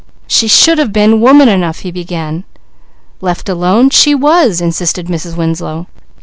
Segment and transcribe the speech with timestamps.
[0.25, 2.43] "She should have been woman enough" he began.
[3.21, 5.37] "Left alone, she was!" insisted Mrs.
[5.37, 5.85] Winslow.